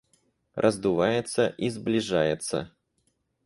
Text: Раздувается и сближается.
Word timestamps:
Раздувается 0.55 1.45
и 1.59 1.69
сближается. 1.69 2.73